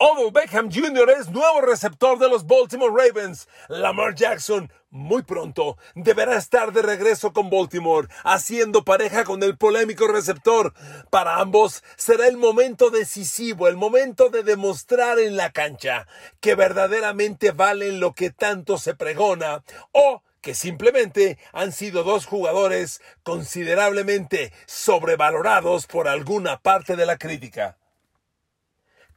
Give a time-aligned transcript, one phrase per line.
[0.00, 1.10] Odell Beckham Jr.
[1.10, 3.48] es nuevo receptor de los Baltimore Ravens.
[3.66, 10.06] Lamar Jackson muy pronto deberá estar de regreso con Baltimore, haciendo pareja con el polémico
[10.06, 10.72] receptor.
[11.10, 16.06] Para ambos será el momento decisivo, el momento de demostrar en la cancha
[16.38, 23.02] que verdaderamente valen lo que tanto se pregona o que simplemente han sido dos jugadores
[23.24, 27.76] considerablemente sobrevalorados por alguna parte de la crítica.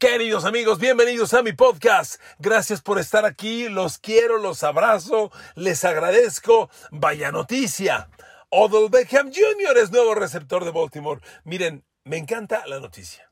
[0.01, 2.19] Queridos amigos, bienvenidos a mi podcast.
[2.39, 3.69] Gracias por estar aquí.
[3.69, 6.71] Los quiero, los abrazo, les agradezco.
[6.89, 8.09] Vaya noticia.
[8.49, 9.77] Odell Beckham Jr.
[9.77, 11.21] es nuevo receptor de Baltimore.
[11.43, 13.31] Miren, me encanta la noticia.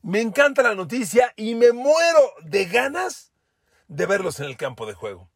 [0.00, 3.34] Me encanta la noticia y me muero de ganas
[3.86, 5.30] de verlos en el campo de juego.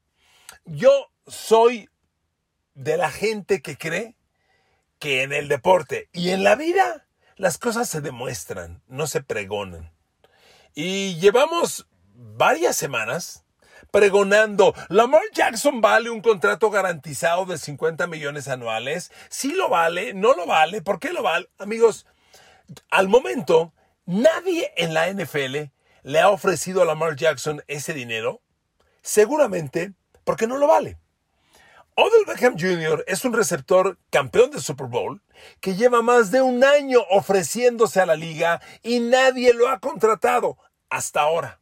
[0.65, 1.91] Yo soy
[2.73, 4.17] de la gente que cree
[4.99, 9.94] que en el deporte y en la vida las cosas se demuestran, no se pregonan.
[10.75, 13.45] Y llevamos varias semanas
[13.93, 19.13] pregonando, Lamar Jackson vale un contrato garantizado de 50 millones anuales.
[19.29, 21.49] Sí lo vale, no lo vale, ¿por qué lo vale?
[21.59, 22.07] Amigos,
[22.91, 23.73] al momento,
[24.05, 25.71] nadie en la NFL
[26.03, 28.43] le ha ofrecido a Lamar Jackson ese dinero,
[29.01, 29.93] seguramente
[30.25, 30.99] porque no lo vale.
[31.97, 33.05] Odell Beckham Jr.
[33.07, 35.23] es un receptor campeón de Super Bowl
[35.61, 40.59] que lleva más de un año ofreciéndose a la liga y nadie lo ha contratado
[40.95, 41.61] hasta ahora.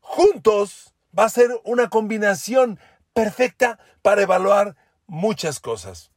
[0.00, 2.78] Juntos va a ser una combinación
[3.12, 4.76] perfecta para evaluar
[5.06, 6.12] muchas cosas.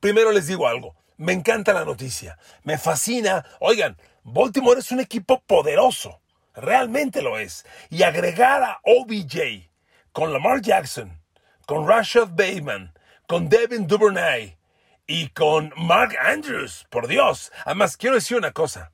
[0.00, 3.46] Primero les digo algo, me encanta la noticia, me fascina.
[3.60, 6.20] Oigan, Baltimore es un equipo poderoso,
[6.54, 7.64] realmente lo es.
[7.88, 9.70] Y agregar a OBJ
[10.12, 11.22] con Lamar Jackson,
[11.64, 12.92] con Rashad Bateman,
[13.26, 14.58] con Devin Duvernay
[15.06, 17.52] y con Mark Andrews, por Dios.
[17.64, 18.92] Además, quiero decir una cosa.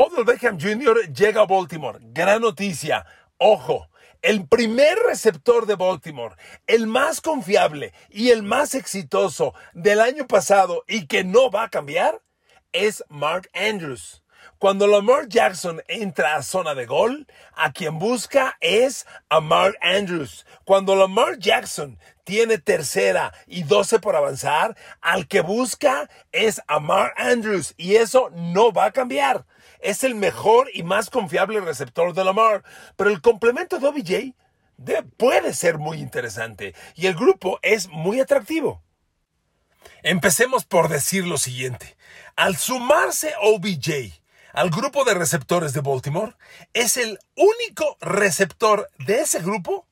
[0.00, 1.12] Odell Beckham Jr.
[1.12, 1.98] llega a Baltimore.
[2.00, 3.04] Gran noticia.
[3.36, 3.88] Ojo,
[4.22, 6.36] el primer receptor de Baltimore,
[6.68, 11.68] el más confiable y el más exitoso del año pasado y que no va a
[11.68, 12.22] cambiar,
[12.70, 14.22] es Mark Andrews.
[14.58, 17.26] Cuando Lamar Jackson entra a zona de gol,
[17.56, 20.46] a quien busca es a Mark Andrews.
[20.64, 27.14] Cuando Lamar Jackson tiene tercera y 12 por avanzar, al que busca es a Mark
[27.16, 27.74] Andrews.
[27.76, 29.44] Y eso no va a cambiar.
[29.80, 32.64] Es el mejor y más confiable receptor de Lamar.
[32.96, 34.34] Pero el complemento de OBJ
[34.76, 36.74] de- puede ser muy interesante.
[36.94, 38.82] Y el grupo es muy atractivo.
[40.02, 41.96] Empecemos por decir lo siguiente.
[42.36, 44.12] Al sumarse OBJ
[44.52, 46.34] al grupo de receptores de Baltimore,
[46.72, 49.86] es el único receptor de ese grupo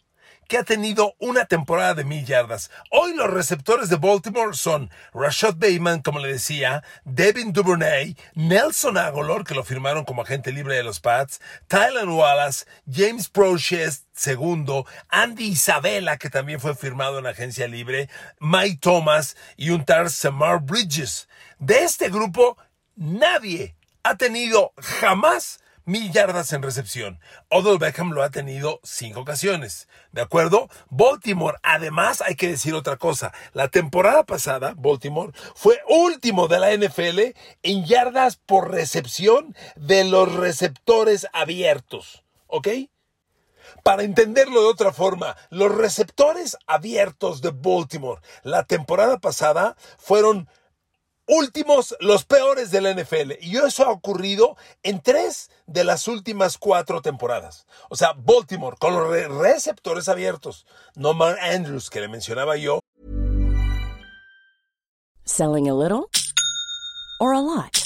[0.48, 2.70] que ha tenido una temporada de mil yardas.
[2.90, 9.44] Hoy los receptores de Baltimore son Rashad Bateman, como le decía, Devin Duvernay, Nelson Aguilar,
[9.44, 15.48] que lo firmaron como agente libre de los Pats, Tylan Wallace, James Proches, segundo, Andy
[15.48, 18.08] Isabella, que también fue firmado en agencia libre,
[18.38, 21.28] Mike Thomas y un tal Samar Bridges.
[21.58, 22.56] De este grupo,
[22.94, 27.20] nadie ha tenido jamás mil yardas en recepción.
[27.48, 29.88] Odell Beckham lo ha tenido cinco ocasiones.
[30.12, 30.68] ¿De acuerdo?
[30.90, 33.32] Baltimore, además, hay que decir otra cosa.
[33.54, 37.20] La temporada pasada, Baltimore fue último de la NFL
[37.62, 42.24] en yardas por recepción de los receptores abiertos.
[42.48, 42.68] ¿Ok?
[43.82, 50.48] Para entenderlo de otra forma, los receptores abiertos de Baltimore la temporada pasada fueron
[51.26, 53.32] últimos, los peores de la NFL.
[53.40, 57.66] Y eso ha ocurrido en tres de las últimas cuatro temporadas.
[57.90, 60.66] O sea, Baltimore con los re- receptores abiertos.
[60.94, 62.80] No Mark Andrews, que le mencionaba yo,
[65.24, 66.08] Selling a little
[67.20, 67.85] or a lot?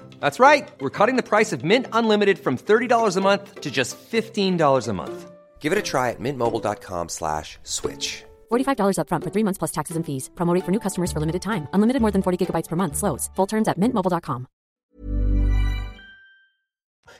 [0.21, 0.71] That's right.
[0.79, 4.93] We're cutting the price of Mint Unlimited from $30 a month to just $15 a
[4.93, 5.31] month.
[5.59, 8.23] Give it a try at mintmobile.com slash switch.
[8.51, 10.29] $45 upfront for three months plus taxes and fees.
[10.35, 11.67] Promo rate for new customers for limited time.
[11.73, 12.97] Unlimited more than 40 gigabytes per month.
[12.97, 13.29] Slows.
[13.35, 14.47] Full terms at mintmobile.com.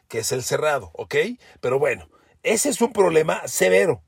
[0.07, 1.15] que es el cerrado, ¿ok?
[1.61, 2.09] Pero bueno,
[2.43, 4.03] ese es un problema severo.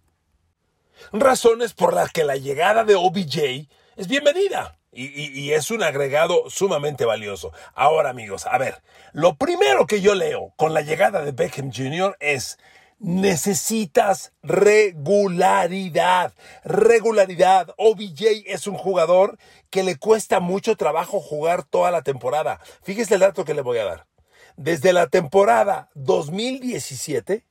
[1.13, 7.05] Razones por las que la llegada de OBJ es bienvenida y, es un agregado sumamente
[7.05, 7.51] valioso.
[7.73, 8.81] Ahora, amigos, a ver,
[9.11, 12.15] lo primero que yo leo con la llegada de Beckham Jr.
[12.19, 12.57] es
[12.99, 16.33] necesitas regularidad.
[16.63, 17.73] Regularidad.
[17.77, 19.37] OBJ es un jugador
[19.69, 22.59] que le cuesta mucho trabajo jugar toda la temporada.
[22.81, 24.07] Fíjese el dato que le voy a dar.
[24.55, 27.43] Desde la temporada 2017,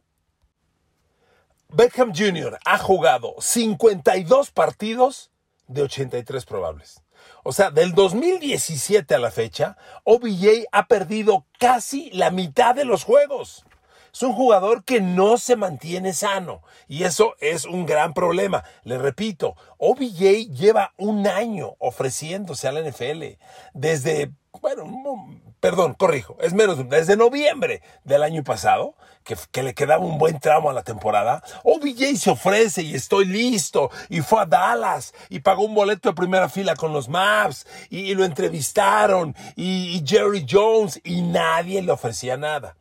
[1.69, 2.59] Beckham Jr.
[2.65, 5.31] ha jugado 52 partidos
[5.67, 7.03] de 83 probables.
[7.45, 13.05] O sea, del 2017 a la fecha, OBJ ha perdido casi la mitad de los
[13.05, 13.65] juegos.
[14.13, 18.63] Es un jugador que no se mantiene sano y eso es un gran problema.
[18.85, 23.39] Le repito, OBJ lleva un año ofreciéndose a la NFL
[23.73, 24.31] desde,
[24.61, 30.19] bueno, no, perdón, corrijo, es menos, desde noviembre del año pasado, que, le quedaba un
[30.19, 31.41] buen tramo a la temporada.
[31.63, 36.17] OBJ se ofrece y estoy listo y fue a Dallas y pagó un boleto de
[36.17, 41.81] primera fila con los Mavs y, y lo entrevistaron y- y Jerry Jones y nadie
[41.81, 42.75] le ofrecía nada.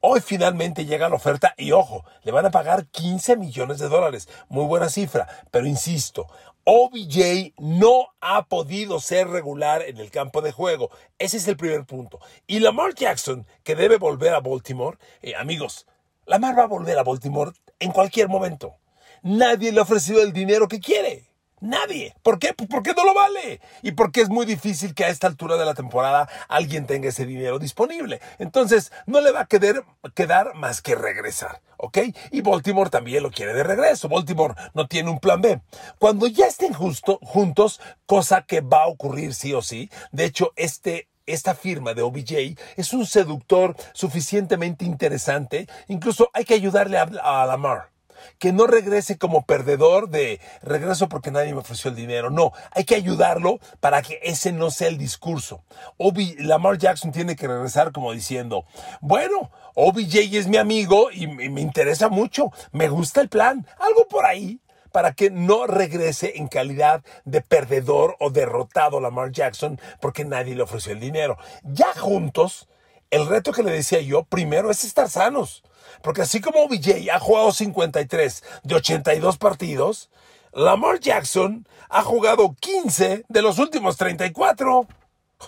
[0.00, 4.28] Hoy finalmente llega la oferta y ojo, le van a pagar 15 millones de dólares.
[4.48, 6.28] Muy buena cifra, pero insisto,
[6.64, 10.90] OBJ no ha podido ser regular en el campo de juego.
[11.18, 12.20] Ese es el primer punto.
[12.46, 15.86] Y Lamar Jackson, que debe volver a Baltimore, eh, amigos,
[16.24, 17.50] Lamar va a volver a Baltimore
[17.80, 18.76] en cualquier momento.
[19.22, 21.31] Nadie le ha ofrecido el dinero que quiere.
[21.62, 22.16] Nadie.
[22.24, 22.54] ¿Por qué?
[22.54, 23.60] Pues porque no lo vale.
[23.82, 27.24] Y porque es muy difícil que a esta altura de la temporada alguien tenga ese
[27.24, 28.20] dinero disponible.
[28.40, 31.62] Entonces, no le va a quedar, más que regresar.
[31.76, 31.98] ¿Ok?
[32.32, 34.08] Y Baltimore también lo quiere de regreso.
[34.08, 35.60] Baltimore no tiene un plan B.
[36.00, 39.88] Cuando ya estén justo, juntos, cosa que va a ocurrir sí o sí.
[40.10, 45.68] De hecho, este esta firma de OBJ es un seductor suficientemente interesante.
[45.86, 47.91] Incluso hay que ayudarle a, a Lamar
[48.38, 52.30] que no regrese como perdedor de regreso porque nadie me ofreció el dinero.
[52.30, 55.64] No, hay que ayudarlo para que ese no sea el discurso.
[55.96, 58.64] Obi, Lamar Jackson tiene que regresar como diciendo,
[59.00, 64.06] bueno, OBJ es mi amigo y, y me interesa mucho, me gusta el plan, algo
[64.08, 64.60] por ahí
[64.92, 70.62] para que no regrese en calidad de perdedor o derrotado Lamar Jackson porque nadie le
[70.62, 71.38] ofreció el dinero.
[71.64, 72.68] Ya juntos,
[73.12, 75.62] el reto que le decía yo primero es estar sanos.
[76.02, 80.10] Porque así como OBJ ha jugado 53 de 82 partidos,
[80.52, 84.88] Lamar Jackson ha jugado 15 de los últimos 34.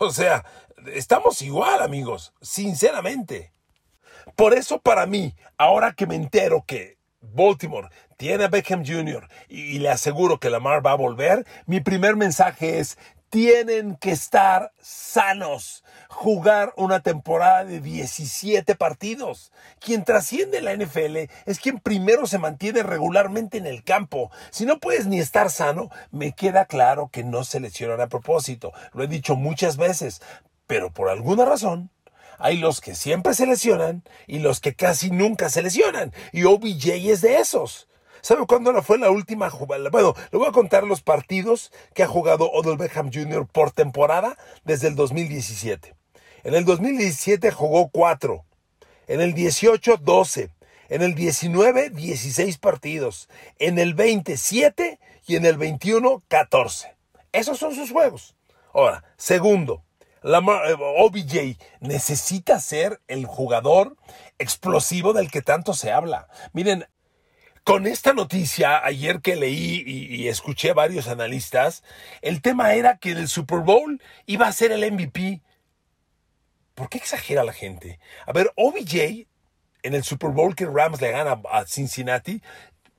[0.00, 0.44] O sea,
[0.92, 3.52] estamos igual, amigos, sinceramente.
[4.36, 9.28] Por eso para mí, ahora que me entero que Baltimore tiene a Beckham Jr.
[9.48, 12.98] y, le aseguro que Lamar va a volver, mi primer mensaje es,
[13.34, 15.82] tienen que estar sanos.
[16.08, 19.50] Jugar una temporada de 17 partidos.
[19.80, 24.30] Quien trasciende en la NFL es quien primero se mantiene regularmente en el campo.
[24.50, 28.72] Si no puedes ni estar sano, me queda claro que no se lesionan a propósito.
[28.92, 30.22] Lo he dicho muchas veces.
[30.68, 31.90] Pero por alguna razón,
[32.38, 36.12] hay los que siempre se lesionan y los que casi nunca se lesionan.
[36.30, 37.88] Y OBJ es de esos.
[38.24, 39.90] ¿Sabe cuándo fue la última jugada?
[39.90, 43.46] Bueno, le voy a contar los partidos que ha jugado Odell Beckham Jr.
[43.46, 45.94] por temporada desde el 2017.
[46.42, 48.42] En el 2017 jugó 4.
[49.08, 50.48] En el 18, 12.
[50.88, 53.28] En el 19, 16 partidos.
[53.58, 54.98] En el 20, 7.
[55.26, 56.96] Y en el 21, 14.
[57.30, 58.34] Esos son sus juegos.
[58.72, 59.84] Ahora, segundo,
[60.22, 63.98] Lamar, eh, OBJ necesita ser el jugador
[64.38, 66.28] explosivo del que tanto se habla.
[66.54, 66.86] Miren,
[67.64, 71.82] con esta noticia, ayer que leí y, escuché varios analistas,
[72.20, 75.40] el tema era que el Super Bowl iba a ser el MVP.
[76.74, 77.98] ¿Por qué exagera la gente?
[78.26, 79.26] A ver, OBJ
[79.82, 82.42] en el Super Bowl que Rams le gana a Cincinnati,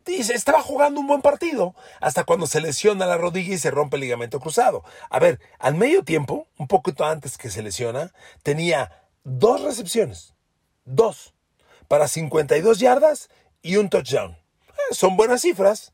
[0.04, 3.98] dice, estaba jugando un buen partido hasta cuando se lesiona la rodilla y se rompe
[3.98, 4.84] el ligamento cruzado.
[5.10, 10.34] A ver, al medio tiempo, un poquito antes que se lesiona, tenía dos recepciones,
[10.86, 11.34] dos,
[11.88, 13.30] para 52 yardas
[13.62, 14.45] y un touchdown.
[14.92, 15.94] Son buenas cifras.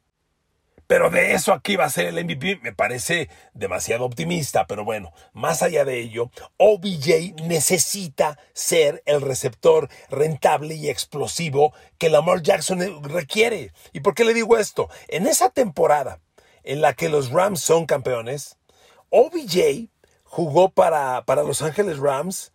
[0.91, 4.67] Pero de eso aquí va a ser el MVP me parece demasiado optimista.
[4.67, 12.10] Pero bueno, más allá de ello, OBJ necesita ser el receptor rentable y explosivo que
[12.10, 13.71] Lamar Jackson requiere.
[13.93, 14.89] ¿Y por qué le digo esto?
[15.07, 16.19] En esa temporada
[16.63, 18.57] en la que los Rams son campeones,
[19.12, 19.88] OBJ
[20.25, 22.51] jugó para, para Los Ángeles Rams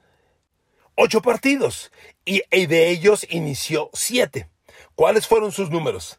[0.95, 1.91] ocho partidos
[2.25, 4.51] y de ellos inició siete.
[4.95, 6.19] ¿Cuáles fueron sus números?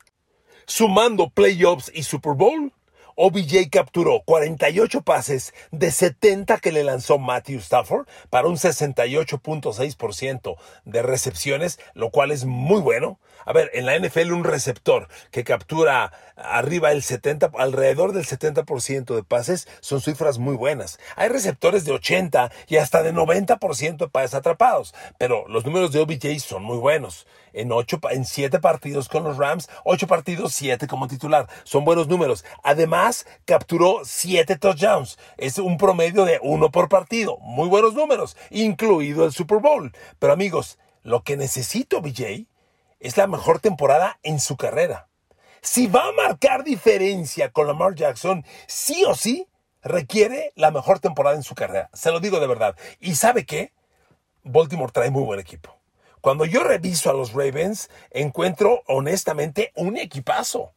[0.70, 2.74] Sumando playoffs y Super Bowl,
[3.16, 11.02] OBJ capturó 48 pases de 70 que le lanzó Matthew Stafford para un 68.6% de
[11.02, 13.18] recepciones, lo cual es muy bueno.
[13.46, 19.16] A ver, en la NFL un receptor que captura arriba el 70, alrededor del 70%
[19.16, 21.00] de pases son cifras muy buenas.
[21.16, 26.02] Hay receptores de 80 y hasta de 90% de pases atrapados, pero los números de
[26.02, 27.26] OBJ son muy buenos.
[27.58, 31.50] En ocho, en siete partidos con los Rams, ocho partidos, siete como titular.
[31.64, 32.46] Son buenos números.
[32.64, 35.18] Además, capturó siete touchdowns.
[35.38, 37.40] Es un promedio de uno por partido.
[37.40, 39.92] Muy buenos números, incluido el Super Bowl.
[40.20, 42.46] Pero amigos, lo que necesito OBJ
[43.00, 45.08] es la mejor temporada en su carrera.
[45.62, 49.48] Si va a marcar diferencia con Lamar Jackson, sí o sí
[49.82, 51.90] requiere la mejor temporada en su carrera.
[51.94, 52.76] Se lo digo de verdad.
[53.00, 53.74] ¿Y sabe qué?
[54.44, 55.77] Baltimore trae muy buen equipo.
[56.28, 60.74] Cuando yo reviso a los Ravens, encuentro honestamente un equipazo.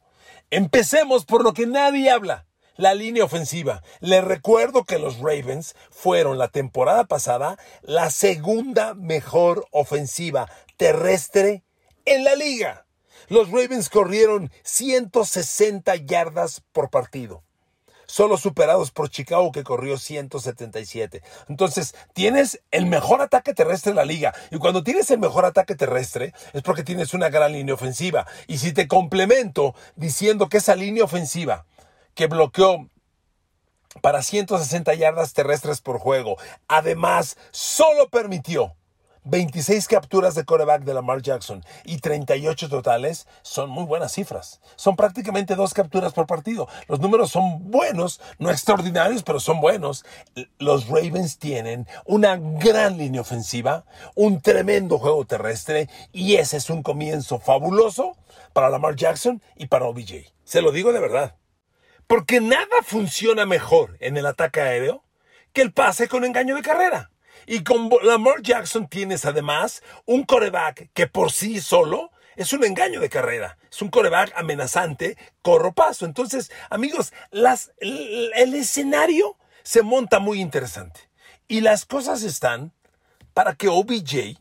[0.49, 2.45] Empecemos por lo que nadie habla.
[2.77, 3.83] La línea ofensiva.
[3.99, 11.65] Les recuerdo que los Ravens fueron la temporada pasada la segunda mejor ofensiva terrestre
[12.05, 12.85] en la liga.
[13.27, 17.43] Los Ravens corrieron 160 yardas por partido.
[18.11, 21.23] Solo superados por Chicago que corrió 177.
[21.47, 24.33] Entonces, tienes el mejor ataque terrestre en la liga.
[24.51, 28.27] Y cuando tienes el mejor ataque terrestre es porque tienes una gran línea ofensiva.
[28.47, 31.65] Y si te complemento diciendo que esa línea ofensiva
[32.13, 32.89] que bloqueó
[34.01, 36.35] para 160 yardas terrestres por juego,
[36.67, 38.75] además solo permitió
[39.23, 44.61] 26 capturas de coreback de Lamar Jackson y 38 totales son muy buenas cifras.
[44.75, 46.67] Son prácticamente dos capturas por partido.
[46.87, 50.05] Los números son buenos, no extraordinarios, pero son buenos.
[50.57, 53.85] Los Ravens tienen una gran línea ofensiva,
[54.15, 58.17] un tremendo juego terrestre y ese es un comienzo fabuloso
[58.53, 60.33] para Lamar Jackson y para OBJ.
[60.43, 61.35] Se lo digo de verdad.
[62.07, 65.03] Porque nada funciona mejor en el ataque aéreo
[65.53, 67.11] que el pase con engaño de carrera.
[67.45, 72.99] Y con Lamar Jackson tienes además un coreback que por sí solo es un engaño
[72.99, 73.57] de carrera.
[73.69, 76.05] Es un coreback amenazante, corro paso.
[76.05, 81.09] Entonces, amigos, el, el escenario se monta muy interesante.
[81.47, 82.71] Y las cosas están
[83.33, 84.37] para que OBJ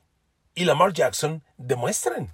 [0.55, 2.31] y Lamar Jackson demuestren.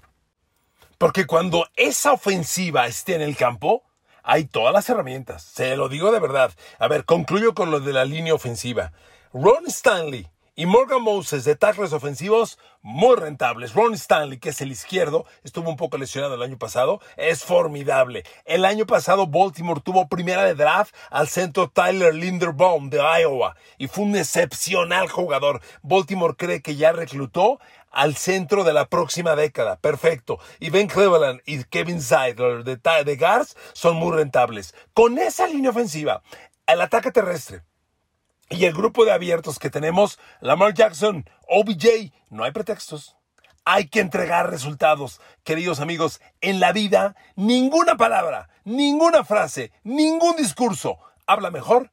[0.99, 3.85] Porque cuando esa ofensiva esté en el campo,
[4.23, 5.43] hay todas las herramientas.
[5.43, 6.53] Se lo digo de verdad.
[6.79, 8.93] A ver, concluyo con lo de la línea ofensiva.
[9.33, 13.75] Ron Stanley y Morgan Moses de tackles ofensivos muy rentables.
[13.75, 18.25] Ron Stanley, que es el izquierdo, estuvo un poco lesionado el año pasado, es formidable.
[18.47, 23.87] El año pasado Baltimore tuvo primera de draft al centro Tyler Linderbaum de Iowa y
[23.87, 25.61] fue un excepcional jugador.
[25.83, 27.61] Baltimore cree que ya reclutó
[27.91, 29.77] al centro de la próxima década.
[29.77, 30.39] Perfecto.
[30.59, 34.75] Y Ben Cleveland y Kevin Seidler de, de Gars son muy rentables.
[34.95, 36.23] Con esa línea ofensiva,
[36.67, 37.63] el ataque terrestre,
[38.51, 43.17] y el grupo de abiertos que tenemos, Lamar Jackson, OBJ, no hay pretextos.
[43.65, 45.21] Hay que entregar resultados.
[45.43, 51.91] Queridos amigos, en la vida, ninguna palabra, ninguna frase, ningún discurso habla mejor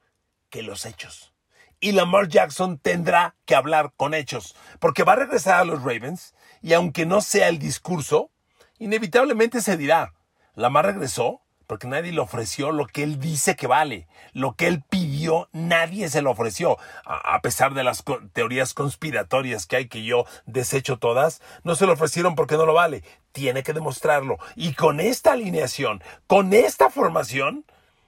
[0.50, 1.33] que los hechos.
[1.79, 6.36] Y Lamar Jackson tendrá que hablar con hechos, porque va a regresar a los Ravens
[6.62, 8.29] y aunque no sea el discurso,
[8.77, 10.13] inevitablemente se dirá,
[10.55, 14.08] Lamar regresó porque nadie le ofreció lo que él dice que vale.
[14.34, 16.77] Lo que él pidió, nadie se lo ofreció.
[17.05, 18.03] A, pesar de las
[18.34, 22.74] teorías conspiratorias que hay, que yo desecho todas, no se lo ofrecieron porque no lo
[22.74, 23.03] vale.
[23.32, 24.38] Tiene que demostrarlo.
[24.55, 27.65] Y con esta alineación, con esta formación,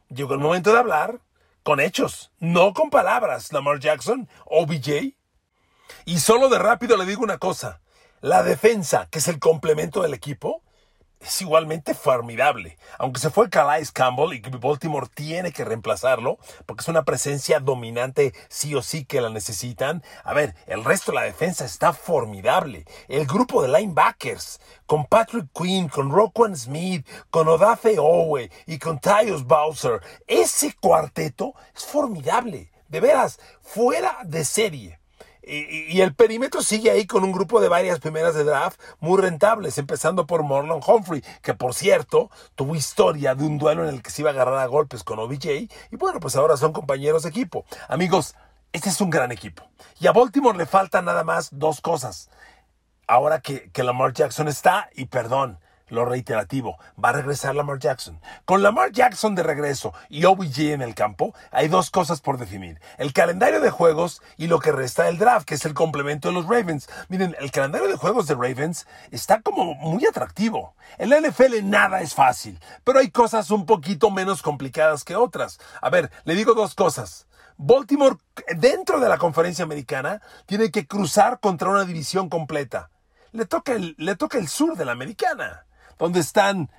[0.09, 1.19] llegó el momento de hablar
[1.63, 3.51] con hechos, no con palabras.
[3.53, 5.15] Lamar Jackson, OBJ.
[6.05, 7.81] Y solo de rápido le digo una cosa.
[8.21, 10.63] La defensa, que es el complemento del equipo,
[11.19, 12.77] es igualmente formidable.
[12.97, 18.33] Aunque se fue Calais Campbell y Baltimore tiene que reemplazarlo, porque es una presencia dominante
[18.49, 20.03] sí o sí que la necesitan.
[20.23, 22.85] A ver, el resto de la defensa está formidable.
[23.07, 28.99] El grupo de linebackers, con Patrick Quinn, con Roquan Smith, con Odafe Owe y con
[28.99, 32.71] Tyus Bowser, ese cuarteto es formidable.
[32.87, 34.99] De veras, fuera de serie
[35.47, 39.77] Y, el perímetro sigue ahí con un grupo de varias primeras de draft muy rentables,
[39.77, 44.09] empezando por Morlon Humphrey, que por cierto tuvo historia de un duelo en el que
[44.09, 45.45] se iba a agarrar a golpes con OBJ.
[45.91, 47.65] Y bueno, pues ahora son compañeros de equipo.
[47.87, 48.35] Amigos,
[48.73, 49.63] este es un gran equipo.
[49.99, 52.29] Y a Baltimore le faltan nada más dos cosas.
[53.07, 58.19] Ahora que, que Lamar Jackson está, y perdón, lo reiterativo, va a regresar Lamar Jackson.
[58.45, 62.79] Con Lamar Jackson de regreso y OBJ en el campo, hay dos cosas por definir.
[62.97, 66.33] El calendario de juegos y lo que resta del draft, que es el complemento de
[66.33, 66.89] los Ravens.
[67.09, 70.75] Miren, el calendario de juegos de Ravens está como muy atractivo.
[70.97, 75.59] En la NFL nada es fácil, pero hay cosas un poquito menos complicadas que otras.
[75.81, 77.27] A ver, le digo dos cosas.
[77.57, 78.17] Baltimore,
[78.57, 82.89] dentro de la conferencia americana, tiene que cruzar contra una división completa.
[83.31, 85.65] Le toca el, le toca el sur de la americana
[85.97, 86.69] donde están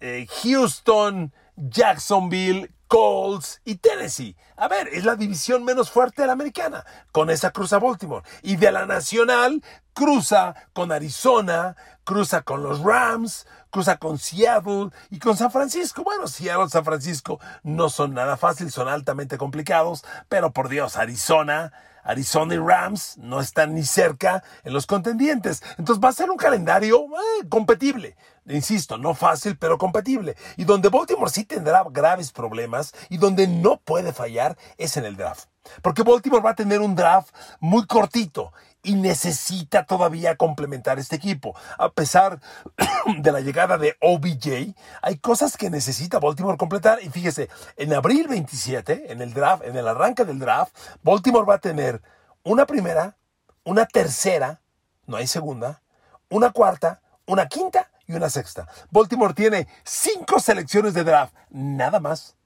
[0.00, 4.36] eh, Houston, Jacksonville, Colts y Tennessee.
[4.56, 6.84] A ver, es la división menos fuerte de la americana.
[7.10, 8.22] Con esa cruza Baltimore.
[8.42, 9.62] Y de la nacional
[9.94, 16.04] cruza con Arizona, cruza con los Rams, cruza con Seattle y con San Francisco.
[16.04, 20.96] Bueno, Seattle y San Francisco no son nada fáciles, son altamente complicados, pero por Dios,
[20.96, 25.62] Arizona Arizona y Rams no están ni cerca en los contendientes.
[25.78, 28.16] Entonces va a ser un calendario eh, competible.
[28.46, 30.36] Insisto, no fácil, pero compatible.
[30.56, 35.16] Y donde Baltimore sí tendrá graves problemas y donde no puede fallar es en el
[35.16, 35.48] draft.
[35.80, 38.52] Porque Baltimore va a tener un draft muy cortito
[38.82, 41.54] y necesita todavía complementar este equipo.
[41.78, 42.40] A pesar
[43.18, 47.02] de la llegada de OBJ, hay cosas que necesita Baltimore completar.
[47.02, 51.54] Y fíjese, en abril 27, en el draft, en el arranque del draft, Baltimore va
[51.54, 52.02] a tener
[52.42, 53.16] una primera,
[53.64, 54.60] una tercera,
[55.06, 55.82] no hay segunda,
[56.28, 58.66] una cuarta, una quinta y una sexta.
[58.90, 62.36] Baltimore tiene cinco selecciones de draft, nada más.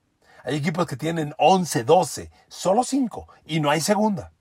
[0.45, 4.33] Hay equipos que tienen 11, 12, solo cinco y no hay segunda.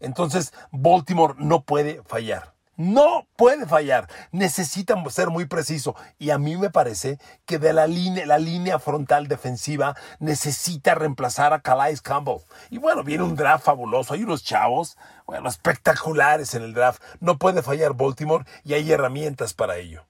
[0.00, 2.54] Entonces, Baltimore no puede fallar.
[2.80, 4.08] No puede fallar.
[4.32, 5.94] Necesitan ser muy preciso.
[6.18, 11.52] Y a mí me parece que de la línea, la línea frontal defensiva necesita reemplazar
[11.52, 12.40] a Calais Campbell.
[12.70, 14.14] Y bueno, viene un draft fabuloso.
[14.14, 14.96] Hay unos chavos,
[15.26, 17.02] bueno, espectaculares en el draft.
[17.20, 20.06] No puede fallar Baltimore y hay herramientas para ello.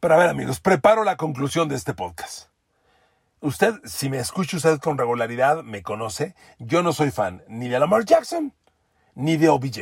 [0.00, 2.51] Pero a ver, amigos, preparo la conclusión de este podcast.
[3.42, 6.36] Usted, si me escucha usted con regularidad, me conoce.
[6.60, 8.54] Yo no soy fan ni de Lamar Jackson
[9.16, 9.78] ni de OBJ.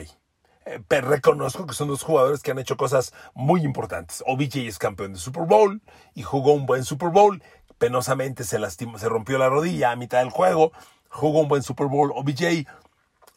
[0.64, 4.24] Eh, pero reconozco que son dos jugadores que han hecho cosas muy importantes.
[4.26, 5.82] OBJ es campeón de Super Bowl
[6.14, 7.42] y jugó un buen Super Bowl.
[7.76, 10.72] Penosamente se lastimó, se rompió la rodilla a mitad del juego.
[11.10, 12.12] Jugó un buen Super Bowl.
[12.14, 12.66] OBJ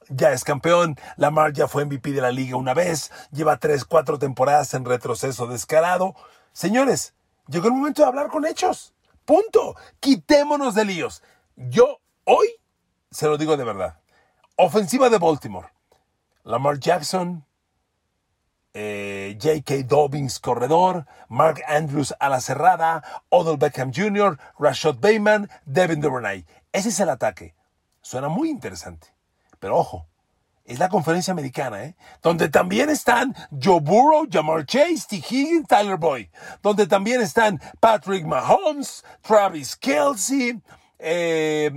[0.08, 0.98] ya es campeón.
[1.18, 3.12] Lamar ya fue MVP de la liga una vez.
[3.34, 6.16] Lleva tres, cuatro temporadas en retroceso descarado.
[6.54, 7.14] Señores,
[7.50, 8.93] llegó el momento de hablar con hechos.
[9.26, 9.76] Punto.
[10.00, 11.24] Quitémonos de líos.
[11.56, 12.48] Yo hoy
[13.12, 14.00] se lo digo de verdad.
[14.56, 15.70] Ofensiva de Baltimore.
[16.44, 17.46] Lamar Jackson,
[18.74, 19.84] eh, J.K.
[19.88, 26.46] Dobbins, corredor, Mark Andrews a la cerrada, Odell Beckham Jr., Rashad Bateman, Devin Duvernay.
[26.72, 27.56] Ese es el ataque.
[28.02, 29.08] Suena muy interesante.
[29.60, 30.08] Pero ojo,
[30.66, 31.96] es la conferencia americana, ¿eh?
[32.22, 35.18] Donde también están Joe Burrow, Jamar Chase, T.
[35.18, 36.28] Higgins, Tyler Boyd.
[36.62, 40.62] Donde también están Patrick Mahomes, Travis Kelsey,
[41.00, 41.70] eh,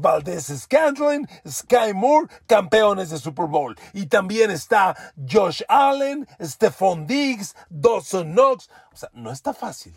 [0.00, 3.76] Valdez Scantling, Sky Moore, campeones de Super Bowl.
[3.92, 4.96] Y también está
[5.28, 8.70] Josh Allen, Stephon Diggs, Dawson Knox.
[8.92, 9.94] O sea, no está fácil.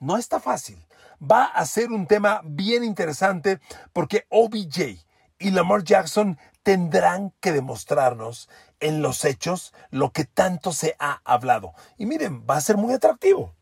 [0.00, 0.78] No está fácil.
[1.20, 3.60] Va a ser un tema bien interesante
[3.92, 5.04] porque OBJ
[5.38, 8.48] y Lamar Jackson tendrán que demostrarnos
[8.80, 11.72] en los hechos lo que tanto se ha hablado.
[11.96, 13.54] Y miren, va a ser muy atractivo.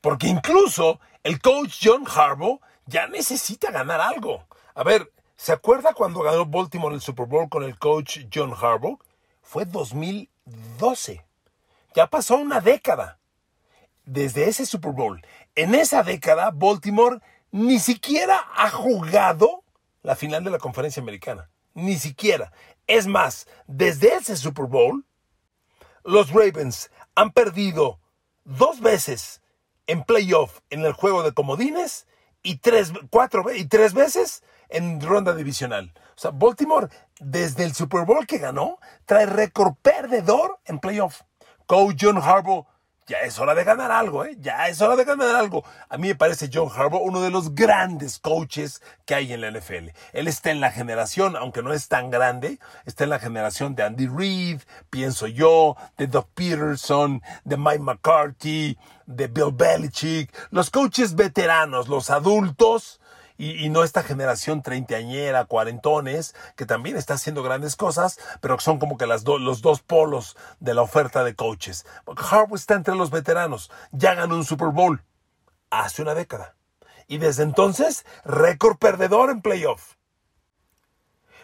[0.00, 4.44] Porque incluso el coach John Harbaugh ya necesita ganar algo.
[4.74, 8.98] A ver, ¿se acuerda cuando ganó Baltimore el Super Bowl con el coach John Harbaugh?
[9.42, 11.24] Fue 2012.
[11.94, 13.18] Ya pasó una década
[14.04, 15.20] desde ese Super Bowl.
[15.54, 19.64] En esa década, Baltimore ni siquiera ha jugado
[20.02, 21.50] la final de la conferencia americana.
[21.74, 22.52] Ni siquiera.
[22.86, 25.04] Es más, desde ese Super Bowl,
[26.04, 28.00] los Ravens han perdido
[28.44, 29.42] dos veces
[29.86, 32.06] en playoff en el juego de comodines
[32.42, 35.92] y tres, cuatro, y tres veces en ronda divisional.
[36.16, 41.22] O sea, Baltimore, desde el Super Bowl que ganó, trae récord perdedor en playoff.
[41.66, 42.66] Coach John Harbaugh
[43.10, 44.36] ya es hora de ganar algo, ¿eh?
[44.38, 45.64] Ya es hora de ganar algo.
[45.88, 49.50] A mí me parece John Harbaugh uno de los grandes coaches que hay en la
[49.50, 49.88] NFL.
[50.12, 53.82] Él está en la generación, aunque no es tan grande, está en la generación de
[53.82, 61.16] Andy Reid, pienso yo, de Doug Peterson, de Mike McCarthy, de Bill Belichick, los coaches
[61.16, 63.00] veteranos, los adultos
[63.40, 68.78] y, no esta generación treintañera, cuarentones, que también está haciendo grandes cosas, pero que son
[68.78, 71.86] como que las los dos polos de la oferta de coaches.
[72.06, 75.02] Harbaugh está entre los veteranos, ya ganó un Super Bowl
[75.70, 76.54] hace una década.
[77.06, 79.94] Y desde entonces, récord perdedor en playoff.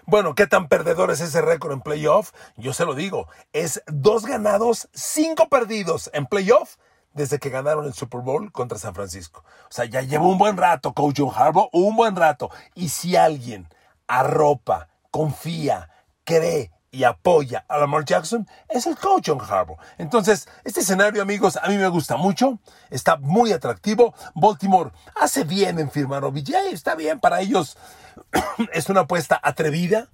[0.05, 2.33] Bueno, ¿qué tan perdedor es ese récord en playoff?
[2.57, 6.77] Yo se lo digo, es dos ganados, cinco perdidos en playoff
[7.17, 9.43] desde que ganaron el Super Bowl contra San Francisco.
[9.65, 12.51] O sea, ya lleva un buen rato Coach John Harbaugh, un buen rato.
[12.75, 13.69] Y si alguien
[14.07, 15.91] arropa, confía,
[16.25, 19.79] cree y apoya a Lamar Jackson, es el coach John Harbaugh.
[19.99, 22.59] Entonces, este escenario, amigos, a mí me gusta mucho,
[22.91, 24.15] está muy atractivo.
[24.35, 27.77] Baltimore hace bien en firmar OBJ, está bien para ellos.
[28.73, 30.09] es una apuesta atrevida,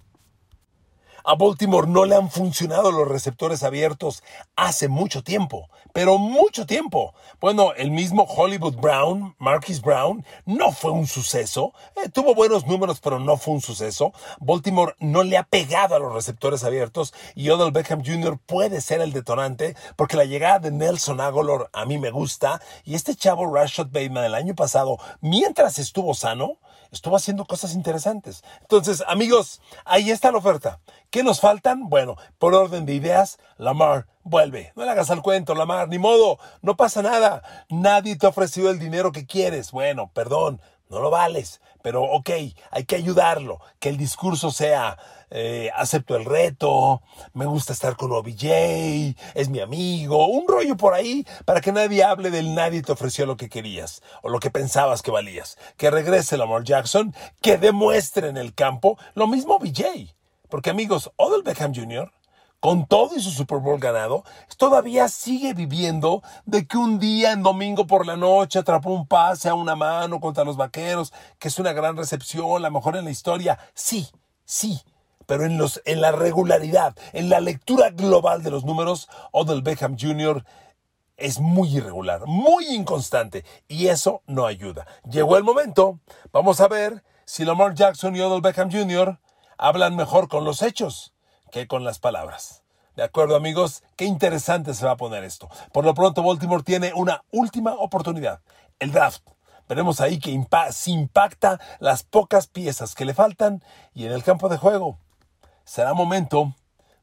[1.24, 4.22] a Baltimore no le han funcionado los receptores abiertos
[4.56, 7.14] hace mucho tiempo, pero mucho tiempo.
[7.40, 11.72] Bueno, el mismo Hollywood Brown, Marquis Brown, no fue un suceso.
[12.02, 14.12] Eh, tuvo buenos números, pero no fue un suceso.
[14.40, 18.38] Baltimore no le ha pegado a los receptores abiertos y Odell Beckham Jr.
[18.44, 22.94] puede ser el detonante porque la llegada de Nelson Aguilar a mí me gusta y
[22.94, 26.58] este chavo Rashad Bateman el año pasado, mientras estuvo sano,
[26.92, 28.44] estuvo haciendo cosas interesantes.
[28.60, 30.78] Entonces, amigos, ahí está la oferta.
[31.10, 31.88] ¿Qué nos faltan?
[31.88, 34.72] Bueno, por orden de ideas, Lamar vuelve.
[34.76, 37.42] No le hagas al cuento, Lamar, ni modo, no pasa nada.
[37.68, 39.72] Nadie te ha ofrecido el dinero que quieres.
[39.72, 40.60] Bueno, perdón,
[40.92, 42.30] no lo vales, pero ok,
[42.70, 44.98] hay que ayudarlo, que el discurso sea,
[45.30, 47.00] eh, acepto el reto,
[47.32, 52.04] me gusta estar con OBJ, es mi amigo, un rollo por ahí para que nadie
[52.04, 55.56] hable del nadie te ofreció lo que querías o lo que pensabas que valías.
[55.78, 60.14] Que regrese Lamar Jackson, que demuestre en el campo lo mismo OBJ.
[60.50, 62.12] Porque amigos, Odell Beckham Jr.,
[62.62, 64.22] con todo y su Super Bowl ganado,
[64.56, 69.48] todavía sigue viviendo de que un día en domingo por la noche atrapó un pase
[69.48, 73.10] a una mano contra los vaqueros, que es una gran recepción, la mejor en la
[73.10, 73.58] historia.
[73.74, 74.06] Sí,
[74.44, 74.80] sí,
[75.26, 79.96] pero en, los, en la regularidad, en la lectura global de los números, Odell Beckham
[79.98, 80.44] Jr.
[81.16, 84.86] es muy irregular, muy inconstante, y eso no ayuda.
[85.10, 85.98] Llegó el momento,
[86.30, 89.18] vamos a ver si Lamar Jackson y Odell Beckham Jr.
[89.58, 91.12] hablan mejor con los hechos
[91.52, 92.64] que con las palabras.
[92.96, 95.48] De acuerdo amigos, qué interesante se va a poner esto.
[95.72, 98.40] Por lo pronto Baltimore tiene una última oportunidad,
[98.80, 99.22] el draft.
[99.68, 100.36] Veremos ahí que
[100.72, 103.62] se impacta las pocas piezas que le faltan
[103.94, 104.98] y en el campo de juego.
[105.64, 106.54] Será momento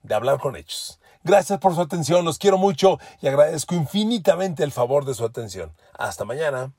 [0.03, 0.99] de hablar con hechos.
[1.23, 5.73] Gracias por su atención, los quiero mucho y agradezco infinitamente el favor de su atención.
[5.97, 6.73] Hasta mañana.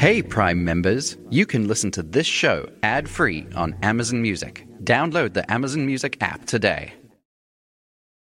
[0.00, 4.66] Hey, Prime members, you can listen to this show ad free on Amazon Music.
[4.82, 6.94] Download the Amazon Music app today.